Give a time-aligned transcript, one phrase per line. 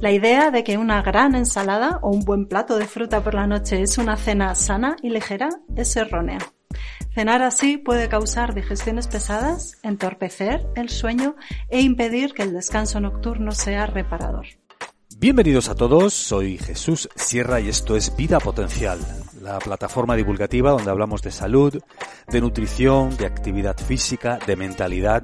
[0.00, 3.46] La idea de que una gran ensalada o un buen plato de fruta por la
[3.46, 6.38] noche es una cena sana y ligera es errónea.
[7.14, 11.36] Cenar así puede causar digestiones pesadas, entorpecer el sueño
[11.68, 14.46] e impedir que el descanso nocturno sea reparador.
[15.18, 18.98] Bienvenidos a todos, soy Jesús Sierra y esto es Vida Potencial,
[19.40, 21.80] la plataforma divulgativa donde hablamos de salud,
[22.28, 25.22] de nutrición, de actividad física, de mentalidad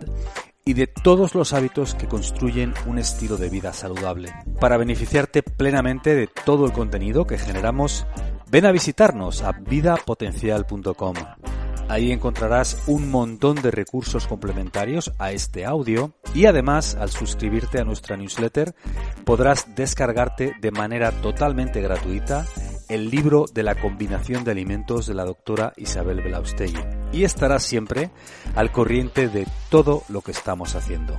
[0.68, 4.34] y de todos los hábitos que construyen un estilo de vida saludable.
[4.60, 8.06] Para beneficiarte plenamente de todo el contenido que generamos,
[8.50, 11.14] ven a visitarnos a vidapotencial.com.
[11.88, 17.84] Ahí encontrarás un montón de recursos complementarios a este audio y además al suscribirte a
[17.84, 18.74] nuestra newsletter
[19.24, 22.46] podrás descargarte de manera totalmente gratuita
[22.90, 28.10] el libro de la combinación de alimentos de la doctora Isabel Belaustegui y estarás siempre
[28.54, 31.18] al corriente de todo lo que estamos haciendo.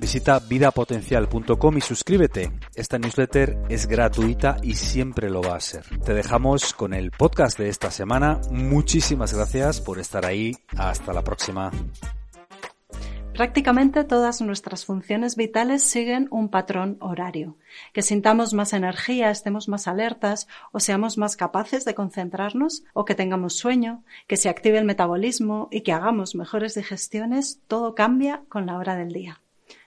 [0.00, 2.50] Visita vidapotencial.com y suscríbete.
[2.74, 5.84] Esta newsletter es gratuita y siempre lo va a ser.
[6.02, 8.40] Te dejamos con el podcast de esta semana.
[8.50, 10.56] Muchísimas gracias por estar ahí.
[10.74, 11.70] Hasta la próxima.
[13.40, 17.56] Prácticamente todas nuestras funciones vitales siguen un patrón horario.
[17.94, 23.14] Que sintamos más energía, estemos más alertas o seamos más capaces de concentrarnos o que
[23.14, 28.66] tengamos sueño, que se active el metabolismo y que hagamos mejores digestiones, todo cambia con
[28.66, 29.40] la hora del día.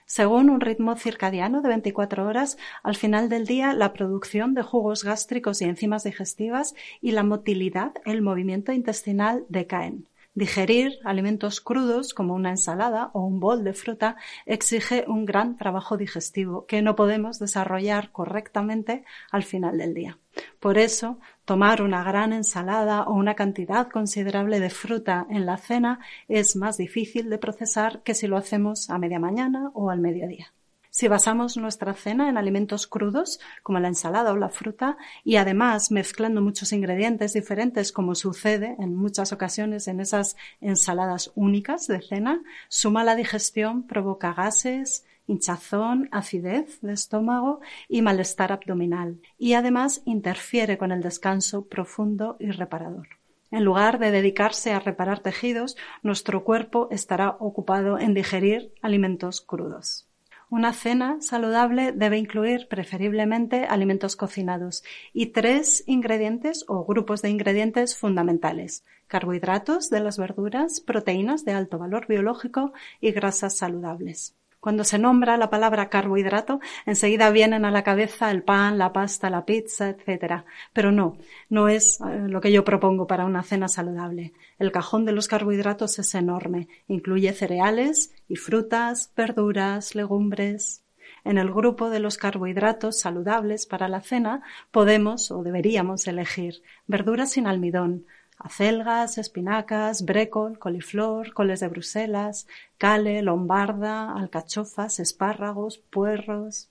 [0.04, 5.04] Según un ritmo circadiano de 24 horas, al final del día la producción de jugos
[5.04, 10.08] gástricos y enzimas digestivas y la motilidad, el movimiento intestinal decaen.
[10.36, 15.96] Digerir alimentos crudos como una ensalada o un bol de fruta exige un gran trabajo
[15.96, 20.18] digestivo que no podemos desarrollar correctamente al final del día.
[20.58, 26.00] Por eso, tomar una gran ensalada o una cantidad considerable de fruta en la cena
[26.26, 30.52] es más difícil de procesar que si lo hacemos a media mañana o al mediodía.
[30.96, 35.90] Si basamos nuestra cena en alimentos crudos, como la ensalada o la fruta, y además
[35.90, 42.44] mezclando muchos ingredientes diferentes, como sucede en muchas ocasiones en esas ensaladas únicas de cena,
[42.68, 50.78] su mala digestión provoca gases, hinchazón, acidez de estómago y malestar abdominal, y además interfiere
[50.78, 53.08] con el descanso profundo y reparador.
[53.50, 60.06] En lugar de dedicarse a reparar tejidos, nuestro cuerpo estará ocupado en digerir alimentos crudos.
[60.54, 67.96] Una cena saludable debe incluir preferiblemente alimentos cocinados y tres ingredientes o grupos de ingredientes
[67.96, 68.84] fundamentales.
[69.08, 74.36] Carbohidratos de las verduras, proteínas de alto valor biológico y grasas saludables.
[74.64, 79.28] Cuando se nombra la palabra carbohidrato, enseguida vienen a la cabeza el pan, la pasta,
[79.28, 80.44] la pizza, etc.
[80.72, 81.18] Pero no,
[81.50, 84.32] no es eh, lo que yo propongo para una cena saludable.
[84.58, 86.68] El cajón de los carbohidratos es enorme.
[86.88, 90.82] Incluye cereales y frutas, verduras, legumbres.
[91.24, 97.32] En el grupo de los carbohidratos saludables para la cena podemos o deberíamos elegir verduras
[97.32, 98.06] sin almidón,
[98.38, 102.46] acelgas, espinacas, brécol, coliflor, coles de Bruselas,
[102.78, 106.70] cale, lombarda, alcachofas, espárragos, puerros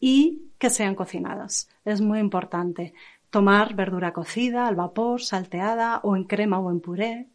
[0.00, 1.68] y que sean cocinados.
[1.84, 2.94] Es muy importante.
[3.30, 7.28] Tomar verdura cocida, al vapor, salteada o en crema o en puré,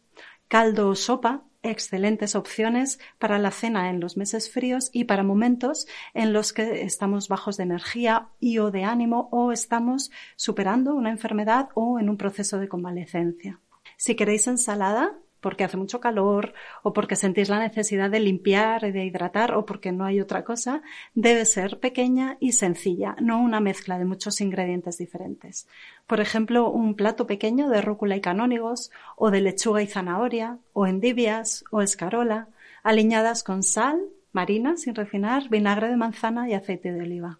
[0.48, 5.86] caldo o sopa, excelentes opciones para la cena en los meses fríos y para momentos
[6.14, 11.10] en los que estamos bajos de energía y o de ánimo o estamos superando una
[11.10, 13.60] enfermedad o en un proceso de convalecencia.
[14.00, 15.12] Si queréis ensalada,
[15.42, 19.66] porque hace mucho calor o porque sentís la necesidad de limpiar y de hidratar o
[19.66, 20.80] porque no hay otra cosa,
[21.14, 25.68] debe ser pequeña y sencilla, no una mezcla de muchos ingredientes diferentes.
[26.06, 30.86] Por ejemplo, un plato pequeño de rúcula y canónigos o de lechuga y zanahoria o
[30.86, 32.48] endivias o escarola,
[32.82, 34.00] aliñadas con sal,
[34.32, 37.38] marina sin refinar, vinagre de manzana y aceite de oliva.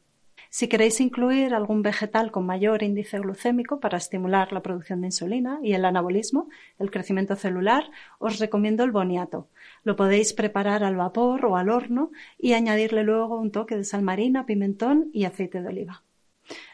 [0.52, 5.61] Si queréis incluir algún vegetal con mayor índice glucémico para estimular la producción de insulina
[5.62, 6.49] y el anabolismo,
[6.81, 7.85] el crecimiento celular,
[8.19, 9.49] os recomiendo el boniato.
[9.85, 14.02] Lo podéis preparar al vapor o al horno y añadirle luego un toque de sal
[14.02, 16.02] marina, pimentón y aceite de oliva.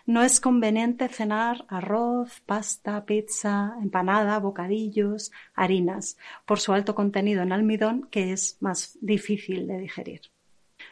[0.07, 7.53] No es conveniente cenar arroz, pasta, pizza, empanada, bocadillos, harinas, por su alto contenido en
[7.53, 10.23] almidón que es más difícil de digerir.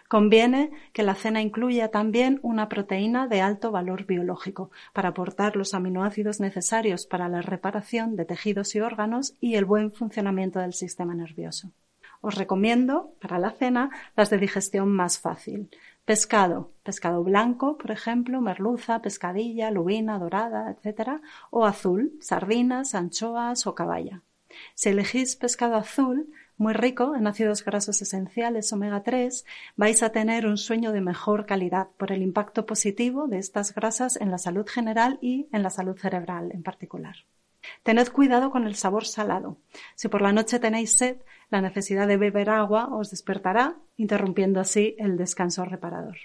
[0.08, 5.72] Conviene que la cena incluya también una proteína de alto valor biológico para aportar los
[5.72, 11.14] aminoácidos necesarios para la reparación de tejidos y órganos y el buen funcionamiento del sistema
[11.14, 11.72] nervioso.
[12.20, 15.68] Os recomiendo para la cena las de digestión más fácil.
[16.04, 21.20] Pescado, pescado blanco, por ejemplo, merluza, pescadilla, lubina, dorada, etc.
[21.50, 24.22] O azul, sardinas, anchoas o caballa.
[24.74, 29.44] Si elegís pescado azul, muy rico en ácidos grasos esenciales omega 3,
[29.76, 34.16] vais a tener un sueño de mejor calidad por el impacto positivo de estas grasas
[34.16, 37.16] en la salud general y en la salud cerebral en particular.
[37.82, 39.58] Tened cuidado con el sabor salado.
[39.94, 41.16] Si por la noche tenéis sed,
[41.50, 46.16] la necesidad de beber agua os despertará, interrumpiendo así el descanso reparador.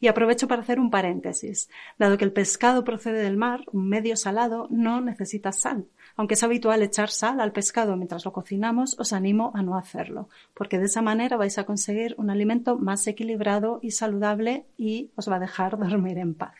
[0.00, 1.70] Y aprovecho para hacer un paréntesis.
[1.98, 5.86] Dado que el pescado procede del mar, un medio salado no necesita sal.
[6.16, 10.28] Aunque es habitual echar sal al pescado mientras lo cocinamos, os animo a no hacerlo,
[10.54, 15.28] porque de esa manera vais a conseguir un alimento más equilibrado y saludable y os
[15.28, 16.54] va a dejar dormir en paz.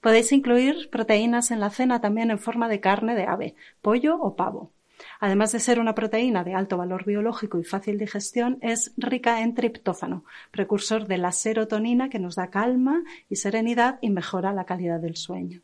[0.00, 4.36] Podéis incluir proteínas en la cena también en forma de carne de ave, pollo o
[4.36, 4.72] pavo.
[5.20, 9.54] Además de ser una proteína de alto valor biológico y fácil digestión, es rica en
[9.54, 15.00] triptófano, precursor de la serotonina que nos da calma y serenidad y mejora la calidad
[15.00, 15.62] del sueño.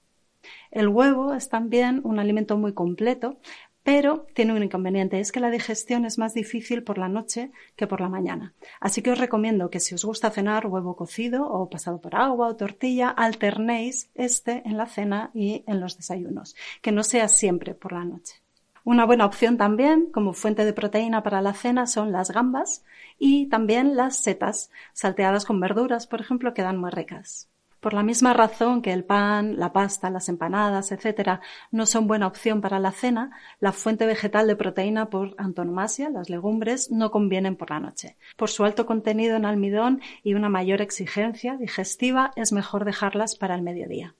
[0.70, 3.38] El huevo es también un alimento muy completo,
[3.85, 7.87] pero tiene un inconveniente, es que la digestión es más difícil por la noche que
[7.87, 8.55] por la mañana.
[8.81, 12.49] Así que os recomiendo que si os gusta cenar huevo cocido o pasado por agua
[12.49, 17.75] o tortilla, alternéis este en la cena y en los desayunos, que no sea siempre
[17.75, 18.41] por la noche.
[18.85, 22.85] Una buena opción también como fuente de proteína para la cena son las gambas
[23.19, 27.49] y también las setas, salteadas con verduras, por ejemplo, quedan muy ricas.
[27.84, 32.26] Por la misma razón que el pan, la pasta, las empanadas, etcétera, no son buena
[32.26, 37.56] opción para la cena, la fuente vegetal de proteína por antonomasia, las legumbres, no convienen
[37.56, 38.16] por la noche.
[38.38, 43.54] Por su alto contenido en almidón y una mayor exigencia digestiva, es mejor dejarlas para
[43.54, 44.14] el mediodía.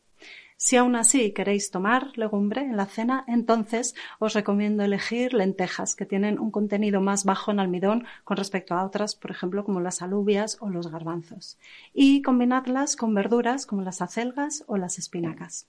[0.65, 6.07] Si aún así queréis tomar legumbre en la cena, entonces os recomiendo elegir lentejas que
[6.07, 10.01] tienen un contenido más bajo en almidón con respecto a otras, por ejemplo, como las
[10.01, 11.59] alubias o los garbanzos,
[11.93, 15.67] y combinarlas con verduras como las acelgas o las espinacas.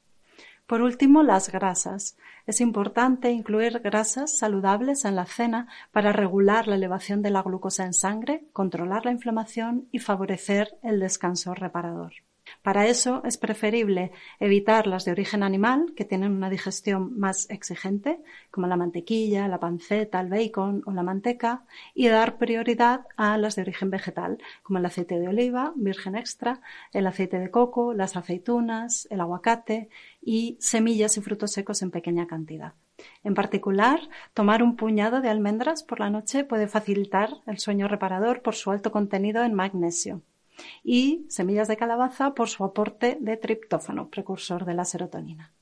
[0.66, 2.16] Por último, las grasas.
[2.48, 7.84] Es importante incluir grasas saludables en la cena para regular la elevación de la glucosa
[7.84, 12.14] en sangre, controlar la inflamación y favorecer el descanso reparador.
[12.66, 18.18] Para eso es preferible evitar las de origen animal, que tienen una digestión más exigente,
[18.50, 23.56] como la mantequilla, la panceta, el bacon o la manteca, y dar prioridad a las
[23.56, 26.60] de origen vegetal, como el aceite de oliva, virgen extra,
[26.92, 29.90] el aceite de coco, las aceitunas, el aguacate
[30.20, 32.74] y semillas y frutos secos en pequeña cantidad.
[33.24, 34.00] En particular,
[34.34, 38.72] tomar un puñado de almendras por la noche puede facilitar el sueño reparador por su
[38.72, 40.24] alto contenido en magnesio
[40.84, 45.54] y semillas de calabaza por su aporte de triptófano, precursor de la serotonina.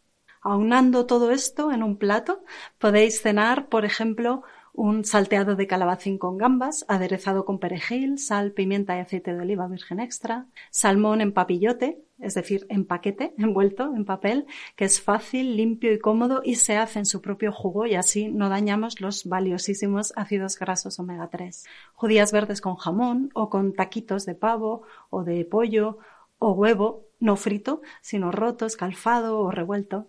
[0.41, 2.43] Aunando todo esto en un plato,
[2.77, 8.97] podéis cenar, por ejemplo, un salteado de calabacín con gambas, aderezado con perejil, sal, pimienta
[8.97, 14.03] y aceite de oliva virgen extra, salmón en papillote, es decir, en paquete, envuelto en
[14.03, 17.93] papel, que es fácil, limpio y cómodo y se hace en su propio jugo y
[17.93, 21.65] así no dañamos los valiosísimos ácidos grasos omega 3.
[21.93, 24.81] Judías verdes con jamón o con taquitos de pavo
[25.11, 25.99] o de pollo
[26.39, 30.07] o huevo, no frito, sino roto, escalfado o revuelto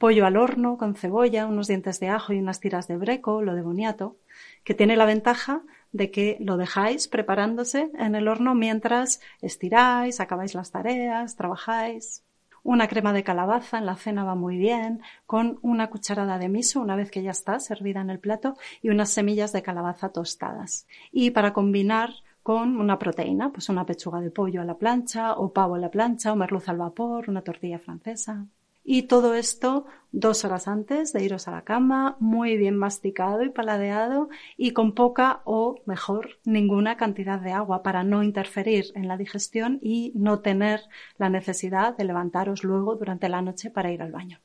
[0.00, 3.54] pollo al horno con cebolla, unos dientes de ajo y unas tiras de breco, lo
[3.54, 4.16] de boniato,
[4.64, 5.60] que tiene la ventaja
[5.92, 12.24] de que lo dejáis preparándose en el horno mientras estiráis, acabáis las tareas, trabajáis.
[12.62, 16.80] Una crema de calabaza en la cena va muy bien, con una cucharada de miso
[16.80, 20.86] una vez que ya está servida en el plato y unas semillas de calabaza tostadas.
[21.12, 25.52] Y para combinar con una proteína, pues una pechuga de pollo a la plancha o
[25.52, 28.46] pavo a la plancha o merluza al vapor, una tortilla francesa.
[28.84, 33.50] Y todo esto dos horas antes de iros a la cama, muy bien masticado y
[33.50, 39.16] paladeado y con poca o mejor ninguna cantidad de agua para no interferir en la
[39.16, 40.80] digestión y no tener
[41.18, 44.40] la necesidad de levantaros luego durante la noche para ir al baño.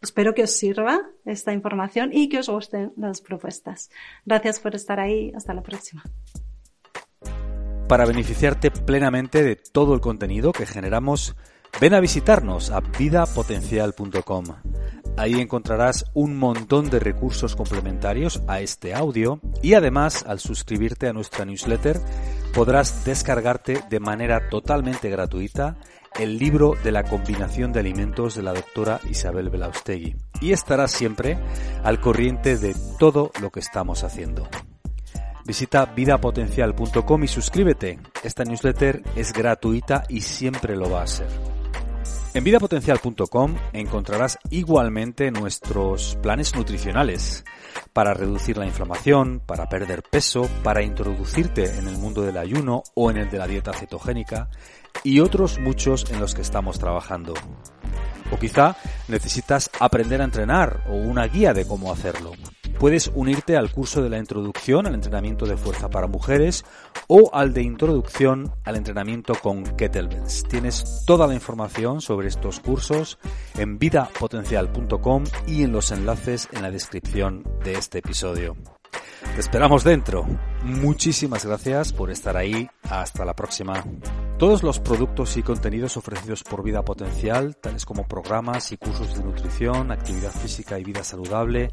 [0.00, 3.90] Espero que os sirva esta información y que os gusten las propuestas.
[4.26, 5.32] Gracias por estar ahí.
[5.34, 6.02] Hasta la próxima.
[7.88, 11.36] Para beneficiarte plenamente de todo el contenido que generamos,
[11.80, 14.44] Ven a visitarnos a vidapotencial.com.
[15.16, 21.12] Ahí encontrarás un montón de recursos complementarios a este audio y además al suscribirte a
[21.12, 22.00] nuestra newsletter
[22.52, 25.76] podrás descargarte de manera totalmente gratuita
[26.18, 31.38] el libro de la combinación de alimentos de la doctora Isabel Belaustegui y estarás siempre
[31.82, 34.48] al corriente de todo lo que estamos haciendo.
[35.44, 37.98] Visita vidapotencial.com y suscríbete.
[38.22, 41.53] Esta newsletter es gratuita y siempre lo va a ser.
[42.34, 47.44] En vidapotencial.com encontrarás igualmente nuestros planes nutricionales
[47.92, 53.12] para reducir la inflamación, para perder peso, para introducirte en el mundo del ayuno o
[53.12, 54.50] en el de la dieta cetogénica
[55.04, 57.34] y otros muchos en los que estamos trabajando.
[58.32, 58.74] O quizá
[59.06, 62.32] necesitas aprender a entrenar o una guía de cómo hacerlo
[62.78, 66.64] puedes unirte al curso de la introducción al entrenamiento de fuerza para mujeres
[67.06, 70.44] o al de introducción al entrenamiento con kettlebells.
[70.44, 73.18] Tienes toda la información sobre estos cursos
[73.58, 78.56] en vidapotencial.com y en los enlaces en la descripción de este episodio.
[79.34, 80.24] Te esperamos dentro.
[80.62, 82.68] Muchísimas gracias por estar ahí.
[82.88, 83.84] Hasta la próxima.
[84.38, 89.24] Todos los productos y contenidos ofrecidos por Vida Potencial, tales como programas y cursos de
[89.24, 91.70] nutrición, actividad física y vida saludable,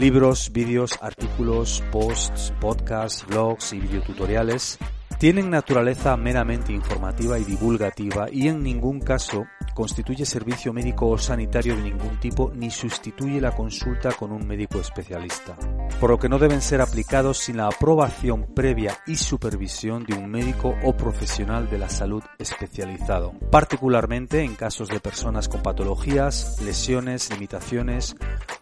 [0.00, 4.78] libros, vídeos, artículos, posts, podcasts, blogs y videotutoriales,
[5.18, 11.76] tienen naturaleza meramente informativa y divulgativa y en ningún caso constituye servicio médico o sanitario
[11.76, 15.56] de ningún tipo ni sustituye la consulta con un médico especialista,
[16.00, 20.30] por lo que no deben ser aplicados sin la aprobación previa y supervisión de un
[20.30, 27.30] médico o profesional de la salud especializado, particularmente en casos de personas con patologías, lesiones,
[27.30, 28.16] limitaciones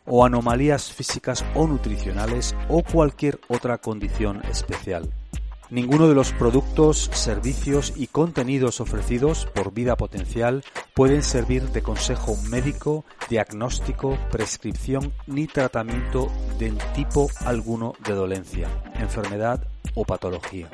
[0.05, 5.11] o anomalías físicas o nutricionales o cualquier otra condición especial.
[5.71, 10.65] Ninguno de los productos, servicios y contenidos ofrecidos por Vida Potencial
[10.99, 16.29] pueden servir de consejo médico, diagnóstico, prescripción ni tratamiento
[16.59, 19.65] de tipo alguno de dolencia, enfermedad
[19.95, 20.69] o patología.